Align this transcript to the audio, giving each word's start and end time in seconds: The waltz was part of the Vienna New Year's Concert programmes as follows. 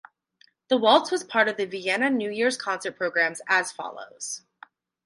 The 0.69 0.77
waltz 0.79 1.11
was 1.11 1.23
part 1.23 1.47
of 1.47 1.57
the 1.57 1.65
Vienna 1.67 2.09
New 2.09 2.31
Year's 2.31 2.57
Concert 2.57 2.93
programmes 2.97 3.39
as 3.47 3.71
follows. 3.71 4.41